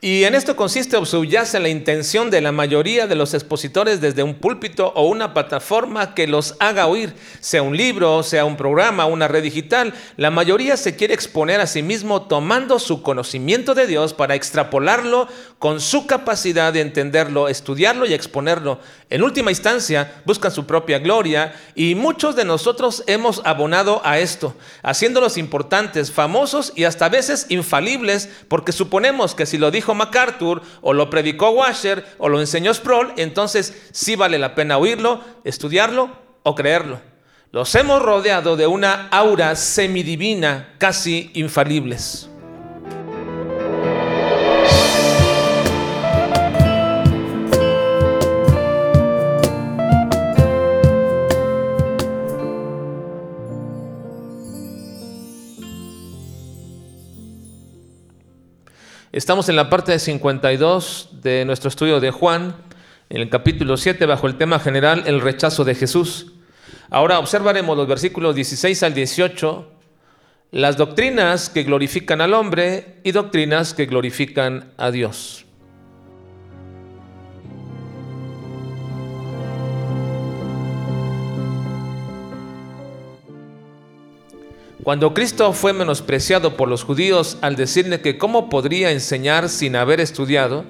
Y 0.00 0.22
en 0.22 0.36
esto 0.36 0.54
consiste 0.54 0.96
o 0.96 1.04
subyace 1.04 1.58
la 1.58 1.68
intención 1.68 2.30
de 2.30 2.40
la 2.40 2.52
mayoría 2.52 3.08
de 3.08 3.16
los 3.16 3.34
expositores 3.34 4.00
desde 4.00 4.22
un 4.22 4.34
púlpito 4.34 4.92
o 4.94 5.08
una 5.08 5.34
plataforma 5.34 6.14
que 6.14 6.28
los 6.28 6.54
haga 6.60 6.86
oír, 6.86 7.14
sea 7.40 7.62
un 7.62 7.76
libro, 7.76 8.22
sea 8.22 8.44
un 8.44 8.56
programa, 8.56 9.06
una 9.06 9.26
red 9.26 9.42
digital. 9.42 9.92
La 10.16 10.30
mayoría 10.30 10.76
se 10.76 10.94
quiere 10.94 11.14
exponer 11.14 11.60
a 11.60 11.66
sí 11.66 11.82
mismo 11.82 12.22
tomando 12.22 12.78
su 12.78 13.02
conocimiento 13.02 13.74
de 13.74 13.88
Dios 13.88 14.14
para 14.14 14.36
extrapolarlo 14.36 15.26
con 15.58 15.80
su 15.80 16.06
capacidad 16.06 16.72
de 16.72 16.80
entenderlo, 16.80 17.48
estudiarlo 17.48 18.06
y 18.06 18.14
exponerlo. 18.14 18.78
En 19.10 19.24
última 19.24 19.50
instancia, 19.50 20.22
buscan 20.24 20.52
su 20.52 20.64
propia 20.64 21.00
gloria 21.00 21.56
y 21.74 21.96
muchos 21.96 22.36
de 22.36 22.44
nosotros 22.44 23.02
hemos 23.08 23.42
abonado 23.44 24.00
a 24.04 24.20
esto, 24.20 24.54
haciéndolos 24.84 25.38
importantes, 25.38 26.12
famosos 26.12 26.72
y 26.76 26.84
hasta 26.84 27.08
veces 27.08 27.46
infalibles, 27.48 28.28
porque 28.46 28.70
suponemos 28.70 29.34
que 29.34 29.46
si 29.46 29.58
lo 29.58 29.72
dijo 29.72 29.87
MacArthur 29.94 30.62
o 30.80 30.92
lo 30.92 31.10
predicó 31.10 31.50
Washer 31.50 32.04
o 32.18 32.28
lo 32.28 32.40
enseñó 32.40 32.72
Sproul, 32.72 33.12
entonces 33.16 33.88
sí 33.92 34.16
vale 34.16 34.38
la 34.38 34.54
pena 34.54 34.78
oírlo, 34.78 35.20
estudiarlo 35.44 36.10
o 36.42 36.54
creerlo. 36.54 37.00
Los 37.50 37.74
hemos 37.74 38.02
rodeado 38.02 38.56
de 38.56 38.66
una 38.66 39.08
aura 39.08 39.56
semidivina, 39.56 40.74
casi 40.78 41.30
infalibles. 41.34 42.28
Estamos 59.10 59.48
en 59.48 59.56
la 59.56 59.70
parte 59.70 59.92
de 59.92 59.98
52 59.98 61.22
de 61.22 61.46
nuestro 61.46 61.68
estudio 61.68 61.98
de 61.98 62.10
Juan, 62.10 62.54
en 63.08 63.22
el 63.22 63.30
capítulo 63.30 63.78
7, 63.78 64.04
bajo 64.04 64.26
el 64.26 64.36
tema 64.36 64.58
general, 64.58 65.04
el 65.06 65.22
rechazo 65.22 65.64
de 65.64 65.74
Jesús. 65.74 66.32
Ahora 66.90 67.18
observaremos 67.18 67.74
los 67.74 67.88
versículos 67.88 68.34
16 68.34 68.82
al 68.82 68.92
18, 68.92 69.72
las 70.50 70.76
doctrinas 70.76 71.48
que 71.48 71.62
glorifican 71.62 72.20
al 72.20 72.34
hombre 72.34 73.00
y 73.02 73.12
doctrinas 73.12 73.72
que 73.72 73.86
glorifican 73.86 74.72
a 74.76 74.90
Dios. 74.90 75.46
Cuando 84.88 85.12
Cristo 85.12 85.52
fue 85.52 85.74
menospreciado 85.74 86.56
por 86.56 86.66
los 86.66 86.82
judíos 86.82 87.36
al 87.42 87.56
decirle 87.56 88.00
que 88.00 88.16
cómo 88.16 88.48
podría 88.48 88.90
enseñar 88.90 89.50
sin 89.50 89.76
haber 89.76 90.00
estudiado, 90.00 90.64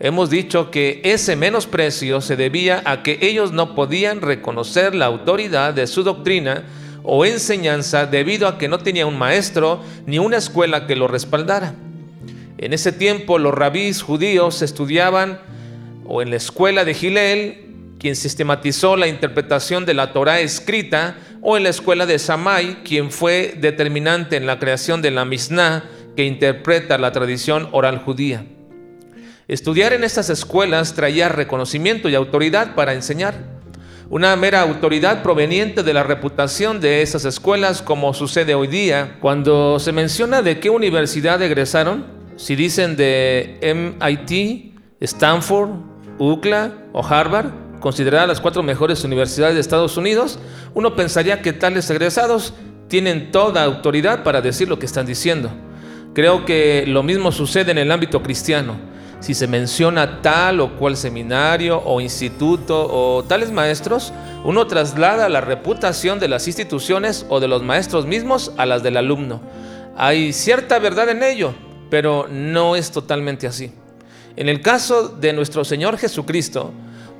hemos 0.00 0.28
dicho 0.28 0.72
que 0.72 1.00
ese 1.04 1.36
menosprecio 1.36 2.20
se 2.20 2.34
debía 2.34 2.82
a 2.84 3.04
que 3.04 3.20
ellos 3.22 3.52
no 3.52 3.76
podían 3.76 4.22
reconocer 4.22 4.96
la 4.96 5.06
autoridad 5.06 5.72
de 5.72 5.86
su 5.86 6.02
doctrina 6.02 6.64
o 7.04 7.24
enseñanza 7.24 8.06
debido 8.06 8.48
a 8.48 8.58
que 8.58 8.66
no 8.66 8.78
tenía 8.78 9.06
un 9.06 9.16
maestro 9.16 9.80
ni 10.04 10.18
una 10.18 10.38
escuela 10.38 10.88
que 10.88 10.96
lo 10.96 11.06
respaldara. 11.06 11.76
En 12.58 12.72
ese 12.72 12.90
tiempo 12.90 13.38
los 13.38 13.54
rabís 13.54 14.02
judíos 14.02 14.62
estudiaban 14.62 15.38
o 16.08 16.22
en 16.22 16.30
la 16.30 16.36
escuela 16.38 16.84
de 16.84 16.94
Gilel 16.94 17.70
quien 18.00 18.16
sistematizó 18.16 18.96
la 18.96 19.06
interpretación 19.06 19.84
de 19.84 19.94
la 19.94 20.12
Torah 20.12 20.40
escrita, 20.40 21.16
o 21.42 21.56
en 21.56 21.62
la 21.62 21.68
escuela 21.68 22.06
de 22.06 22.18
Samai, 22.18 22.82
quien 22.82 23.10
fue 23.10 23.54
determinante 23.58 24.36
en 24.36 24.46
la 24.46 24.58
creación 24.58 25.02
de 25.02 25.10
la 25.10 25.24
Mishnah, 25.24 25.84
que 26.16 26.24
interpreta 26.24 26.98
la 26.98 27.12
tradición 27.12 27.68
oral 27.72 27.98
judía. 27.98 28.44
Estudiar 29.48 29.92
en 29.92 30.04
estas 30.04 30.30
escuelas 30.30 30.94
traía 30.94 31.28
reconocimiento 31.28 32.08
y 32.08 32.14
autoridad 32.14 32.74
para 32.74 32.94
enseñar. 32.94 33.34
Una 34.08 34.34
mera 34.36 34.60
autoridad 34.60 35.22
proveniente 35.22 35.82
de 35.82 35.94
la 35.94 36.02
reputación 36.02 36.80
de 36.80 37.02
esas 37.02 37.24
escuelas, 37.24 37.80
como 37.80 38.12
sucede 38.12 38.54
hoy 38.54 38.66
día, 38.66 39.16
cuando 39.20 39.78
se 39.78 39.92
menciona 39.92 40.42
de 40.42 40.60
qué 40.60 40.70
universidad 40.70 41.40
egresaron, 41.42 42.06
si 42.36 42.56
dicen 42.56 42.96
de 42.96 43.58
MIT, 43.62 44.74
Stanford, 45.00 45.70
UCLA 46.18 46.72
o 46.92 47.04
Harvard, 47.04 47.52
consideradas 47.80 48.28
las 48.28 48.40
cuatro 48.40 48.62
mejores 48.62 49.02
universidades 49.04 49.54
de 49.54 49.60
Estados 49.60 49.96
Unidos, 49.96 50.38
uno 50.74 50.94
pensaría 50.94 51.42
que 51.42 51.52
tales 51.52 51.90
egresados 51.90 52.54
tienen 52.88 53.32
toda 53.32 53.64
autoridad 53.64 54.22
para 54.22 54.40
decir 54.40 54.68
lo 54.68 54.78
que 54.78 54.86
están 54.86 55.06
diciendo. 55.06 55.50
Creo 56.14 56.44
que 56.44 56.84
lo 56.86 57.02
mismo 57.02 57.32
sucede 57.32 57.70
en 57.70 57.78
el 57.78 57.90
ámbito 57.90 58.22
cristiano. 58.22 58.76
Si 59.20 59.34
se 59.34 59.46
menciona 59.46 60.22
tal 60.22 60.60
o 60.60 60.76
cual 60.76 60.96
seminario 60.96 61.80
o 61.84 62.00
instituto 62.00 62.88
o 62.90 63.22
tales 63.22 63.52
maestros, 63.52 64.12
uno 64.44 64.66
traslada 64.66 65.28
la 65.28 65.40
reputación 65.40 66.18
de 66.18 66.28
las 66.28 66.46
instituciones 66.46 67.26
o 67.28 67.38
de 67.38 67.48
los 67.48 67.62
maestros 67.62 68.06
mismos 68.06 68.52
a 68.56 68.66
las 68.66 68.82
del 68.82 68.96
alumno. 68.96 69.40
Hay 69.96 70.32
cierta 70.32 70.78
verdad 70.78 71.10
en 71.10 71.22
ello, 71.22 71.54
pero 71.90 72.26
no 72.30 72.76
es 72.76 72.90
totalmente 72.90 73.46
así. 73.46 73.72
En 74.36 74.48
el 74.48 74.62
caso 74.62 75.08
de 75.08 75.32
nuestro 75.32 75.64
Señor 75.64 75.98
Jesucristo, 75.98 76.72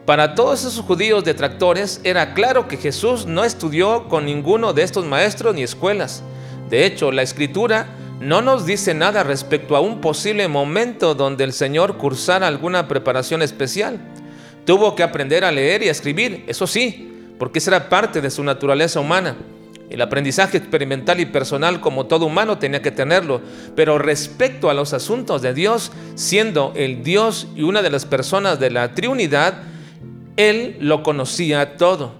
para 0.07 0.35
todos 0.35 0.61
esos 0.61 0.85
judíos 0.85 1.25
detractores 1.25 2.01
era 2.05 2.35
claro 2.35 2.67
que 2.69 2.77
Jesús 2.77 3.27
no 3.27 3.45
estudió 3.45 4.09
con 4.09 4.25
ninguno 4.25 4.73
de 4.73 4.83
estos 4.83 5.05
maestros 5.05 5.55
ni 5.55 5.63
escuelas. 5.63 6.23
De 6.69 6.87
hecho, 6.87 7.13
la 7.13 7.23
escritura 7.23 7.87
no 8.21 8.43
nos 8.43 8.67
dice 8.67 8.95
nada 8.95 9.23
respecto 9.23 9.77
a 9.77 9.81
un 9.81 10.01
posible 10.01 10.47
momento 10.49 11.15
donde 11.15 11.45
el 11.45 11.53
Señor 11.53 11.97
cursara 11.97 12.47
alguna 12.47 12.89
preparación 12.89 13.43
especial. 13.43 13.99
Tuvo 14.65 14.95
que 14.95 15.03
aprender 15.03 15.45
a 15.45 15.53
leer 15.53 15.83
y 15.83 15.89
a 15.89 15.93
escribir, 15.93 16.45
eso 16.47 16.67
sí, 16.67 17.33
porque 17.39 17.59
esa 17.59 17.71
era 17.71 17.89
parte 17.89 18.21
de 18.21 18.31
su 18.31 18.45
naturaleza 18.45 19.01
humana. 19.01 19.37
El 19.89 20.03
aprendizaje 20.03 20.59
experimental 20.59 21.19
y 21.19 21.27
personal 21.27 21.81
como 21.81 22.07
todo 22.07 22.27
humano 22.27 22.59
tenía 22.59 22.83
que 22.83 22.93
tenerlo, 22.93 23.41
pero 23.75 23.99
respecto 23.99 24.71
a 24.71 24.75
los 24.75 24.93
asuntos 24.93 25.43
de 25.43 25.53
Dios, 25.53 25.91
siendo 26.15 26.73
el 26.77 27.03
Dios 27.03 27.49
y 27.57 27.63
una 27.63 27.83
de 27.83 27.91
las 27.91 28.07
personas 28.07 28.61
de 28.61 28.71
la 28.71 28.95
Trinidad, 28.95 29.63
él 30.49 30.77
lo 30.81 31.03
conocía 31.03 31.77
todo. 31.77 32.13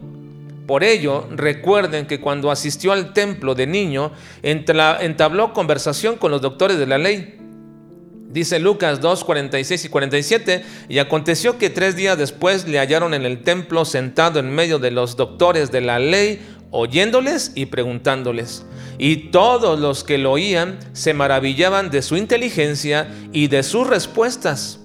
Por 0.67 0.85
ello, 0.85 1.27
recuerden 1.31 2.07
que 2.07 2.21
cuando 2.21 2.51
asistió 2.51 2.93
al 2.93 3.13
templo 3.13 3.55
de 3.55 3.67
niño, 3.67 4.13
entabló 4.43 5.53
conversación 5.53 6.17
con 6.17 6.31
los 6.31 6.41
doctores 6.41 6.79
de 6.79 6.87
la 6.87 6.99
ley. 6.99 7.37
Dice 8.29 8.61
Lucas 8.61 9.01
2, 9.01 9.25
46 9.25 9.85
y 9.85 9.89
47, 9.89 10.65
y 10.89 10.99
aconteció 10.99 11.59
que 11.59 11.71
tres 11.71 11.97
días 11.97 12.17
después 12.17 12.69
le 12.69 12.79
hallaron 12.79 13.15
en 13.15 13.25
el 13.25 13.43
templo 13.43 13.85
sentado 13.85 14.39
en 14.39 14.55
medio 14.55 14.79
de 14.79 14.93
los 14.93 15.17
doctores 15.17 15.73
de 15.73 15.81
la 15.81 15.99
ley, 15.99 16.41
oyéndoles 16.71 17.51
y 17.57 17.67
preguntándoles. 17.67 18.65
Y 18.99 19.31
todos 19.31 19.81
los 19.81 20.05
que 20.05 20.19
lo 20.19 20.33
oían 20.33 20.79
se 20.93 21.15
maravillaban 21.15 21.91
de 21.91 22.03
su 22.03 22.17
inteligencia 22.17 23.09
y 23.33 23.49
de 23.49 23.65
sus 23.65 23.89
respuestas. 23.89 24.80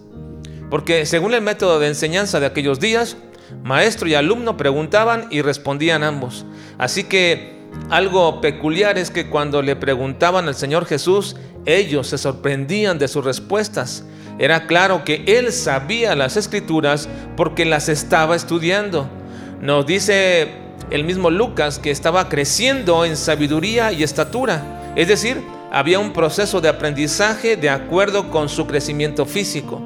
Porque 0.69 1.05
según 1.05 1.33
el 1.33 1.41
método 1.41 1.79
de 1.79 1.87
enseñanza 1.87 2.39
de 2.39 2.45
aquellos 2.45 2.79
días, 2.79 3.17
maestro 3.63 4.07
y 4.07 4.15
alumno 4.15 4.57
preguntaban 4.57 5.27
y 5.29 5.41
respondían 5.41 6.03
ambos. 6.03 6.45
Así 6.77 7.03
que 7.03 7.55
algo 7.89 8.41
peculiar 8.41 8.97
es 8.97 9.11
que 9.11 9.29
cuando 9.29 9.61
le 9.61 9.75
preguntaban 9.75 10.47
al 10.47 10.55
Señor 10.55 10.85
Jesús, 10.85 11.35
ellos 11.65 12.07
se 12.07 12.17
sorprendían 12.17 12.97
de 12.97 13.07
sus 13.07 13.23
respuestas. 13.23 14.03
Era 14.39 14.67
claro 14.67 15.03
que 15.03 15.23
él 15.27 15.51
sabía 15.51 16.15
las 16.15 16.35
escrituras 16.35 17.07
porque 17.37 17.65
las 17.65 17.87
estaba 17.89 18.35
estudiando. 18.35 19.09
Nos 19.61 19.85
dice 19.85 20.49
el 20.89 21.03
mismo 21.03 21.29
Lucas 21.29 21.79
que 21.79 21.91
estaba 21.91 22.27
creciendo 22.27 23.05
en 23.05 23.17
sabiduría 23.17 23.91
y 23.91 24.03
estatura. 24.03 24.93
Es 24.95 25.07
decir, 25.07 25.41
había 25.71 25.99
un 25.99 26.13
proceso 26.13 26.61
de 26.61 26.69
aprendizaje 26.69 27.55
de 27.55 27.69
acuerdo 27.69 28.29
con 28.29 28.49
su 28.49 28.67
crecimiento 28.67 29.25
físico. 29.25 29.81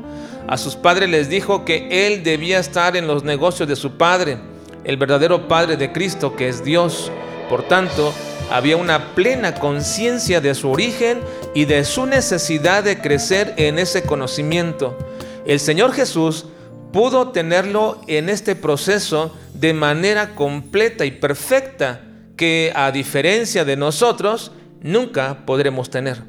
A 0.50 0.58
sus 0.58 0.76
padres 0.76 1.08
les 1.08 1.30
dijo 1.30 1.64
que 1.64 2.08
él 2.08 2.24
debía 2.24 2.58
estar 2.58 2.98
en 2.98 3.06
los 3.06 3.24
negocios 3.24 3.70
de 3.70 3.76
su 3.76 3.98
Padre, 3.98 4.40
el 4.84 4.98
verdadero 4.98 5.48
Padre 5.48 5.78
de 5.78 5.92
Cristo, 5.92 6.36
que 6.36 6.50
es 6.50 6.64
Dios. 6.64 7.12
Por 7.52 7.68
tanto, 7.68 8.12
había 8.50 8.76
una 8.76 9.14
plena 9.14 9.54
conciencia 9.54 10.42
de 10.42 10.56
su 10.56 10.72
origen 10.72 11.20
y 11.54 11.66
de 11.66 11.86
su 11.86 12.08
necesidad 12.08 12.84
de 12.84 13.00
crecer 13.00 13.54
en 13.58 13.78
ese 13.78 14.02
conocimiento. 14.02 14.98
El 15.46 15.60
Señor 15.60 15.94
Jesús 15.94 16.48
pudo 16.92 17.30
tenerlo 17.30 18.02
en 18.08 18.28
este 18.28 18.56
proceso 18.56 19.36
de 19.54 19.76
manera 19.76 20.34
completa 20.34 21.06
y 21.06 21.12
perfecta 21.12 22.02
que 22.36 22.74
a 22.76 22.92
diferencia 22.92 23.66
de 23.66 23.78
nosotros 23.78 24.52
nunca 24.82 25.46
podremos 25.46 25.92
tener. 25.92 26.24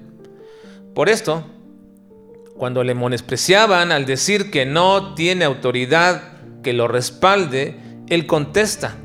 Por 0.95 1.09
esto, 1.09 1.47
cuando 2.61 2.85
le 2.85 2.95
menospreciaban 2.95 3.91
al 3.91 4.05
decir 4.05 4.51
que 4.51 4.67
no 4.67 5.15
tiene 5.15 5.47
autoridad 5.47 6.21
que 6.63 6.75
lo 6.75 6.89
respalde, 6.89 7.81
él 8.11 8.27
contesta. 8.27 8.97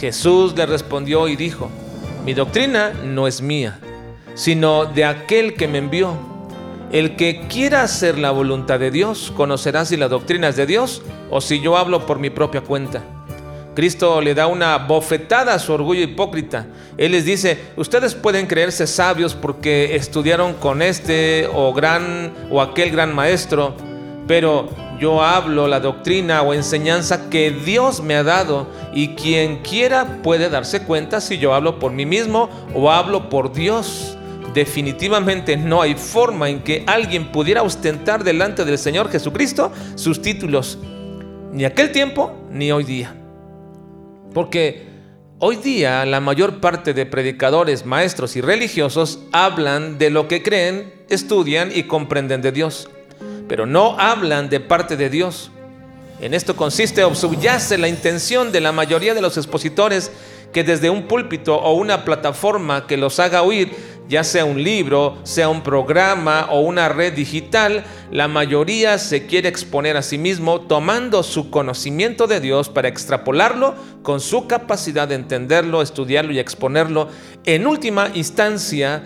Jesús 0.00 0.56
le 0.56 0.66
respondió 0.66 1.28
y 1.28 1.36
dijo, 1.36 1.70
mi 2.24 2.34
doctrina 2.34 2.92
no 3.04 3.28
es 3.28 3.40
mía, 3.42 3.78
sino 4.34 4.86
de 4.86 5.04
aquel 5.04 5.54
que 5.54 5.68
me 5.68 5.78
envió. 5.78 6.18
El 6.90 7.14
que 7.14 7.46
quiera 7.46 7.84
hacer 7.84 8.18
la 8.18 8.32
voluntad 8.32 8.80
de 8.80 8.90
Dios 8.90 9.32
conocerá 9.36 9.84
si 9.84 9.96
la 9.96 10.08
doctrina 10.08 10.48
es 10.48 10.56
de 10.56 10.66
Dios 10.66 11.00
o 11.30 11.40
si 11.40 11.60
yo 11.60 11.76
hablo 11.76 12.06
por 12.06 12.18
mi 12.18 12.30
propia 12.30 12.62
cuenta. 12.62 13.04
Cristo 13.74 14.20
le 14.20 14.34
da 14.34 14.46
una 14.46 14.78
bofetada 14.78 15.54
a 15.54 15.58
su 15.58 15.72
orgullo 15.72 16.02
hipócrita. 16.02 16.66
Él 16.96 17.12
les 17.12 17.24
dice, 17.24 17.58
ustedes 17.76 18.14
pueden 18.14 18.46
creerse 18.46 18.86
sabios 18.86 19.34
porque 19.34 19.96
estudiaron 19.96 20.54
con 20.54 20.80
este 20.80 21.48
o 21.52 21.72
gran 21.72 22.32
o 22.50 22.60
aquel 22.60 22.90
gran 22.90 23.14
maestro, 23.14 23.74
pero 24.26 24.68
yo 25.00 25.22
hablo 25.22 25.66
la 25.66 25.80
doctrina 25.80 26.42
o 26.42 26.54
enseñanza 26.54 27.28
que 27.28 27.50
Dios 27.50 28.00
me 28.00 28.14
ha 28.14 28.22
dado 28.22 28.68
y 28.94 29.08
quien 29.08 29.62
quiera 29.62 30.22
puede 30.22 30.48
darse 30.48 30.82
cuenta 30.84 31.20
si 31.20 31.38
yo 31.38 31.52
hablo 31.52 31.78
por 31.80 31.90
mí 31.90 32.06
mismo 32.06 32.48
o 32.74 32.90
hablo 32.90 33.28
por 33.28 33.52
Dios. 33.52 34.16
Definitivamente 34.54 35.56
no 35.56 35.82
hay 35.82 35.96
forma 35.96 36.48
en 36.48 36.60
que 36.60 36.84
alguien 36.86 37.32
pudiera 37.32 37.64
ostentar 37.64 38.22
delante 38.22 38.64
del 38.64 38.78
Señor 38.78 39.10
Jesucristo 39.10 39.72
sus 39.96 40.22
títulos, 40.22 40.78
ni 41.52 41.64
aquel 41.64 41.90
tiempo 41.90 42.32
ni 42.50 42.70
hoy 42.70 42.84
día. 42.84 43.23
Porque 44.34 44.82
hoy 45.38 45.56
día 45.56 46.04
la 46.04 46.20
mayor 46.20 46.60
parte 46.60 46.92
de 46.92 47.06
predicadores, 47.06 47.86
maestros 47.86 48.34
y 48.36 48.40
religiosos 48.40 49.20
hablan 49.32 49.96
de 49.96 50.10
lo 50.10 50.28
que 50.28 50.42
creen, 50.42 50.92
estudian 51.08 51.70
y 51.72 51.84
comprenden 51.84 52.42
de 52.42 52.52
Dios, 52.52 52.90
pero 53.48 53.64
no 53.64 53.98
hablan 53.98 54.50
de 54.50 54.58
parte 54.60 54.96
de 54.96 55.08
Dios. 55.08 55.52
En 56.20 56.34
esto 56.34 56.56
consiste 56.56 57.04
o 57.04 57.14
subyace 57.14 57.78
la 57.78 57.88
intención 57.88 58.50
de 58.52 58.60
la 58.60 58.72
mayoría 58.72 59.14
de 59.14 59.22
los 59.22 59.36
expositores 59.36 60.10
que 60.52 60.64
desde 60.64 60.90
un 60.90 61.04
púlpito 61.04 61.56
o 61.56 61.74
una 61.74 62.04
plataforma 62.04 62.86
que 62.86 62.96
los 62.96 63.18
haga 63.18 63.42
oír 63.42 63.72
ya 64.08 64.22
sea 64.22 64.44
un 64.44 64.62
libro, 64.62 65.18
sea 65.22 65.48
un 65.48 65.62
programa 65.62 66.48
o 66.50 66.60
una 66.60 66.88
red 66.88 67.14
digital, 67.14 67.84
la 68.10 68.28
mayoría 68.28 68.98
se 68.98 69.26
quiere 69.26 69.48
exponer 69.48 69.96
a 69.96 70.02
sí 70.02 70.18
mismo 70.18 70.60
tomando 70.60 71.22
su 71.22 71.50
conocimiento 71.50 72.26
de 72.26 72.40
Dios 72.40 72.68
para 72.68 72.88
extrapolarlo 72.88 73.74
con 74.02 74.20
su 74.20 74.46
capacidad 74.46 75.08
de 75.08 75.14
entenderlo, 75.14 75.80
estudiarlo 75.80 76.32
y 76.32 76.38
exponerlo. 76.38 77.08
En 77.44 77.66
última 77.66 78.10
instancia, 78.14 79.04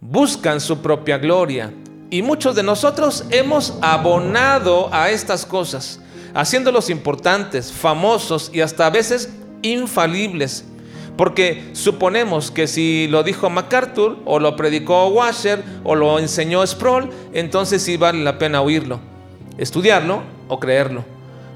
buscan 0.00 0.60
su 0.60 0.82
propia 0.82 1.18
gloria. 1.18 1.72
Y 2.10 2.22
muchos 2.22 2.54
de 2.54 2.62
nosotros 2.62 3.24
hemos 3.30 3.74
abonado 3.80 4.92
a 4.92 5.10
estas 5.10 5.46
cosas, 5.46 6.00
haciéndolos 6.34 6.90
importantes, 6.90 7.72
famosos 7.72 8.50
y 8.52 8.60
hasta 8.60 8.86
a 8.86 8.90
veces 8.90 9.30
infalibles. 9.62 10.64
Porque 11.16 11.70
suponemos 11.72 12.50
que 12.50 12.66
si 12.66 13.06
lo 13.08 13.22
dijo 13.22 13.48
MacArthur, 13.48 14.18
o 14.24 14.40
lo 14.40 14.56
predicó 14.56 15.06
Washer, 15.08 15.62
o 15.84 15.94
lo 15.94 16.18
enseñó 16.18 16.66
Sproul, 16.66 17.10
entonces 17.32 17.82
sí 17.82 17.96
vale 17.96 18.22
la 18.24 18.38
pena 18.38 18.62
oírlo, 18.62 19.00
estudiarlo 19.56 20.22
o 20.48 20.58
creerlo. 20.58 21.04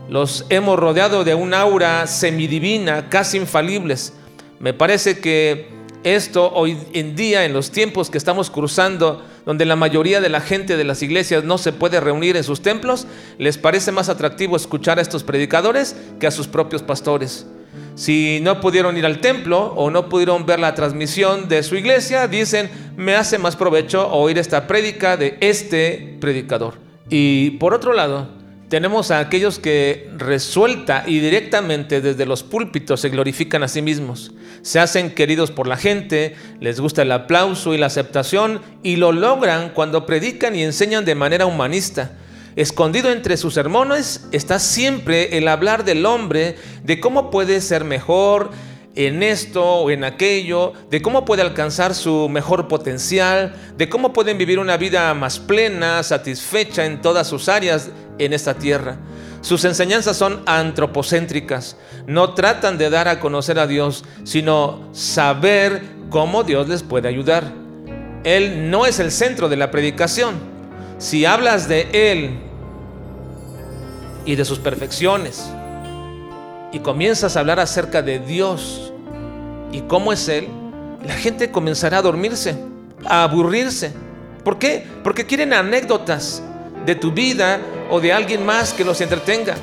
Los 0.09 0.47
hemos 0.49 0.79
rodeado 0.79 1.25
de 1.25 1.35
un 1.35 1.55
aura 1.55 2.07
semidivina, 2.07 3.09
casi 3.09 3.37
infalibles. 3.37 4.15
Me 4.61 4.73
parece 4.73 5.19
que 5.19 5.69
esto 6.05 6.53
hoy 6.55 6.79
en 6.93 7.17
día, 7.17 7.45
en 7.45 7.53
los 7.53 7.73
tiempos 7.73 8.09
que 8.11 8.19
estamos 8.19 8.51
cruzando, 8.51 9.25
donde 9.45 9.67
la 9.67 9.77
mayoría 9.77 10.21
de 10.21 10.29
la 10.29 10.41
gente 10.41 10.77
de 10.77 10.85
las 10.85 11.03
iglesias 11.03 11.43
no 11.43 11.59
se 11.59 11.73
puede 11.73 12.01
reunir 12.01 12.37
en 12.37 12.45
sus 12.45 12.63
templos, 12.63 13.07
les 13.39 13.59
parece 13.59 13.91
más 13.91 14.09
atractivo 14.09 14.57
escuchar 14.57 14.99
a 14.99 15.03
estos 15.03 15.25
predicadores 15.25 15.97
que 16.21 16.29
a 16.29 16.31
sus 16.31 16.47
propios 16.47 16.83
pastores. 16.83 17.47
Si 17.95 18.41
no 18.43 18.61
pudieron 18.61 18.97
ir 18.97 19.07
al 19.07 19.21
templo 19.21 19.73
o 19.77 19.91
no 19.91 20.09
pudieron 20.09 20.47
ver 20.47 20.61
la 20.61 20.75
transmisión 20.75 21.49
de 21.49 21.63
su 21.63 21.77
iglesia, 21.77 22.29
dicen, 22.29 22.71
me 22.97 23.15
hace 23.15 23.39
más 23.39 23.57
provecho 23.57 24.09
oír 24.13 24.39
esta 24.39 24.67
prédica 24.67 25.17
de 25.17 25.37
este 25.41 26.17
predicador. 26.21 26.75
Y 27.11 27.53
por 27.53 27.75
otro 27.75 27.93
lado, 27.93 28.29
tenemos 28.69 29.11
a 29.11 29.19
aquellos 29.19 29.59
que 29.59 30.11
resuelta 30.17 31.05
y 31.07 31.21
directamente 31.21 32.01
desde 32.01 32.27
los 32.27 32.43
púlpitos 32.43 33.01
se 33.01 33.09
glorifican 33.09 33.63
a 33.63 33.69
sí 33.69 33.83
mismos. 33.83 34.33
Se 34.63 34.79
hacen 34.79 35.11
queridos 35.11 35.51
por 35.51 35.67
la 35.67 35.77
gente, 35.77 36.37
les 36.61 36.79
gusta 36.79 37.03
el 37.03 37.13
aplauso 37.13 37.75
y 37.75 37.79
la 37.79 37.87
aceptación 37.87 38.61
y 38.83 38.97
lo 38.97 39.13
logran 39.13 39.71
cuando 39.71 40.05
predican 40.05 40.55
y 40.55 40.63
enseñan 40.63 41.05
de 41.05 41.15
manera 41.15 41.47
humanista 41.47 42.13
Escondido 42.59 43.13
entre 43.13 43.37
sus 43.37 43.55
sermones 43.55 44.27
está 44.33 44.59
siempre 44.59 45.39
el 45.39 45.47
hablar 45.47 45.85
del 45.85 46.05
hombre, 46.05 46.57
de 46.83 46.99
cómo 46.99 47.31
puede 47.31 47.61
ser 47.61 47.85
mejor 47.85 48.51
en 48.97 49.23
esto 49.23 49.65
o 49.65 49.91
en 49.93 50.03
aquello, 50.03 50.73
de 50.91 51.01
cómo 51.01 51.25
puede 51.25 51.43
alcanzar 51.43 51.95
su 51.95 52.29
mejor 52.29 52.67
potencial, 52.67 53.55
de 53.77 53.89
cómo 53.89 54.13
pueden 54.13 54.39
vivir 54.39 54.59
una 54.59 54.77
vida 54.77 55.15
más 55.15 55.39
plena, 55.39 56.03
satisfecha 56.03 56.85
en 56.85 57.01
todas 57.01 57.29
sus 57.29 57.49
áreas 57.49 57.91
en 58.19 58.33
esta 58.33 58.55
tierra. 58.55 58.97
Sus 59.41 59.65
enseñanzas 59.65 60.17
son 60.17 60.43
antropocéntricas. 60.47 61.77
No 62.09 62.35
tratan 62.35 62.77
de 62.77 62.91
dar 62.91 63.07
a 63.07 63.21
conocer 63.21 63.61
a 63.61 63.69
Dios, 63.69 64.05
sino 64.25 64.83
saber 64.93 65.81
cómo 66.11 66.43
Dios 66.43 66.69
les 66.69 66.83
puede 66.83 67.07
ayudar. 67.07 67.53
Él 68.25 68.69
no 68.69 68.85
es 68.85 68.99
el 68.99 69.13
centro 69.13 69.49
de 69.49 69.59
la 69.59 69.71
predicación. 69.71 70.35
Si 70.99 71.25
hablas 71.25 71.69
de 71.69 71.87
Él 71.93 72.48
y 74.29 74.37
de 74.37 74.45
sus 74.45 74.59
perfecciones. 74.59 75.43
Y 76.71 76.81
comienzas 76.81 77.35
a 77.35 77.41
hablar 77.41 77.61
acerca 77.61 78.03
de 78.03 78.19
Dios 78.19 78.93
y 79.73 79.81
cómo 79.81 80.13
es 80.13 80.29
Él, 80.29 80.49
la 81.03 81.15
gente 81.15 81.51
comenzará 81.51 81.99
a 81.99 82.03
dormirse, 82.03 82.55
a 83.07 83.23
aburrirse. 83.23 83.91
¿Por 84.45 84.59
qué? 84.59 84.87
Porque 85.03 85.25
quieren 85.25 85.55
anécdotas 85.55 86.43
de 86.85 86.95
tu 86.95 87.11
vida 87.11 87.59
o 87.91 88.01
de 88.01 88.13
alguien 88.13 88.45
más 88.45 88.75
que 88.75 88.85
los 88.85 89.01
entretenga. 89.01 89.55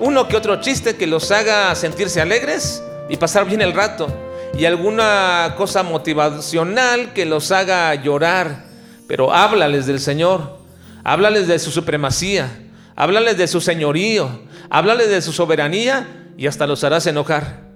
Uno 0.00 0.26
que 0.26 0.38
otro 0.38 0.58
chiste 0.58 0.96
que 0.96 1.06
los 1.06 1.30
haga 1.30 1.74
sentirse 1.74 2.22
alegres 2.22 2.82
y 3.10 3.18
pasar 3.18 3.44
bien 3.44 3.60
el 3.60 3.74
rato. 3.74 4.08
Y 4.56 4.64
alguna 4.64 5.54
cosa 5.58 5.82
motivacional 5.82 7.12
que 7.12 7.26
los 7.26 7.52
haga 7.52 7.94
llorar. 7.94 8.64
Pero 9.06 9.34
háblales 9.34 9.84
del 9.84 10.00
Señor. 10.00 10.56
Háblales 11.04 11.46
de 11.46 11.58
su 11.58 11.70
supremacía 11.70 12.48
háblales 12.98 13.38
de 13.38 13.46
su 13.46 13.60
señorío, 13.60 14.28
háblales 14.70 15.08
de 15.08 15.22
su 15.22 15.32
soberanía 15.32 16.32
y 16.36 16.48
hasta 16.48 16.66
los 16.66 16.82
harás 16.82 17.06
enojar. 17.06 17.68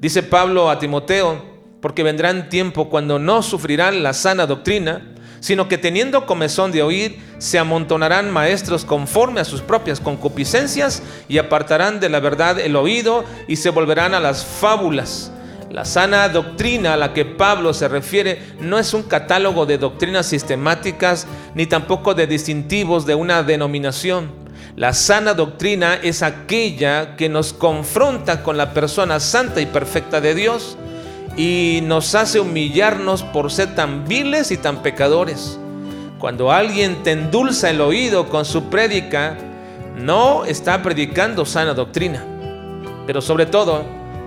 Dice 0.00 0.22
Pablo 0.22 0.70
a 0.70 0.78
Timoteo, 0.78 1.42
porque 1.80 2.02
vendrán 2.02 2.50
tiempo 2.50 2.90
cuando 2.90 3.18
no 3.18 3.42
sufrirán 3.42 4.02
la 4.02 4.12
sana 4.12 4.46
doctrina, 4.46 5.14
sino 5.40 5.66
que 5.66 5.78
teniendo 5.78 6.26
comezón 6.26 6.72
de 6.72 6.82
oír, 6.82 7.18
se 7.38 7.58
amontonarán 7.58 8.30
maestros 8.30 8.84
conforme 8.84 9.40
a 9.40 9.46
sus 9.46 9.62
propias 9.62 9.98
concupiscencias 9.98 11.02
y 11.26 11.38
apartarán 11.38 11.98
de 11.98 12.10
la 12.10 12.20
verdad 12.20 12.60
el 12.60 12.76
oído 12.76 13.24
y 13.48 13.56
se 13.56 13.70
volverán 13.70 14.12
a 14.12 14.20
las 14.20 14.44
fábulas. 14.44 15.32
La 15.70 15.86
sana 15.86 16.28
doctrina 16.28 16.92
a 16.92 16.96
la 16.98 17.14
que 17.14 17.24
Pablo 17.24 17.72
se 17.72 17.88
refiere 17.88 18.42
no 18.60 18.78
es 18.78 18.92
un 18.92 19.04
catálogo 19.04 19.64
de 19.64 19.78
doctrinas 19.78 20.26
sistemáticas 20.26 21.26
ni 21.54 21.64
tampoco 21.64 22.12
de 22.12 22.26
distintivos 22.26 23.06
de 23.06 23.14
una 23.14 23.42
denominación 23.42 24.45
la 24.76 24.92
sana 24.92 25.32
doctrina 25.32 25.94
es 25.94 26.22
aquella 26.22 27.16
que 27.16 27.30
nos 27.30 27.54
confronta 27.54 28.42
con 28.42 28.58
la 28.58 28.74
persona 28.74 29.20
santa 29.20 29.62
y 29.62 29.66
perfecta 29.66 30.20
de 30.20 30.34
Dios 30.34 30.76
y 31.34 31.80
nos 31.84 32.14
hace 32.14 32.40
humillarnos 32.40 33.22
por 33.22 33.50
ser 33.50 33.74
tan 33.74 34.06
viles 34.06 34.50
y 34.50 34.58
tan 34.58 34.82
pecadores. 34.82 35.58
Cuando 36.18 36.52
alguien 36.52 37.02
te 37.02 37.12
endulza 37.12 37.70
el 37.70 37.80
oído 37.80 38.28
con 38.28 38.44
su 38.44 38.64
prédica, 38.64 39.38
no 39.96 40.44
está 40.44 40.82
predicando 40.82 41.46
sana 41.46 41.72
doctrina. 41.72 42.22
Pero 43.06 43.22
sobre 43.22 43.46
todo, 43.46 43.82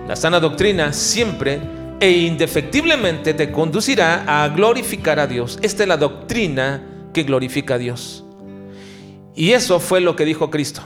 la 0.08 0.16
sana 0.16 0.40
doctrina 0.40 0.92
siempre 0.92 1.60
e 2.00 2.10
indefectiblemente 2.10 3.34
te 3.34 3.52
conducirá 3.52 4.24
a 4.26 4.48
glorificar 4.48 5.20
a 5.20 5.28
Dios. 5.28 5.60
Esta 5.62 5.84
es 5.84 5.88
la 5.88 5.96
doctrina 5.96 6.82
que 7.12 7.22
glorifica 7.22 7.74
a 7.74 7.78
Dios. 7.78 8.24
Y 9.40 9.54
eso 9.54 9.80
fue 9.80 10.02
lo 10.02 10.16
que 10.16 10.26
dijo 10.26 10.50
Cristo. 10.50 10.82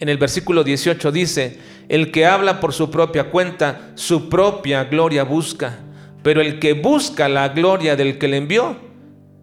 En 0.00 0.08
el 0.08 0.18
versículo 0.18 0.64
18 0.64 1.12
dice, 1.12 1.60
el 1.88 2.10
que 2.10 2.26
habla 2.26 2.58
por 2.58 2.72
su 2.72 2.90
propia 2.90 3.30
cuenta, 3.30 3.92
su 3.94 4.28
propia 4.28 4.82
gloria 4.82 5.22
busca, 5.22 5.78
pero 6.24 6.40
el 6.40 6.58
que 6.58 6.72
busca 6.72 7.28
la 7.28 7.50
gloria 7.50 7.94
del 7.94 8.18
que 8.18 8.26
le 8.26 8.38
envió, 8.38 8.76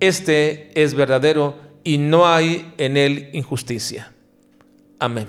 este 0.01 0.69
es 0.75 0.95
verdadero 0.95 1.55
y 1.85 1.97
no 1.97 2.27
hay 2.27 2.73
en 2.77 2.97
él 2.97 3.29
injusticia. 3.31 4.11
Amén. 4.99 5.27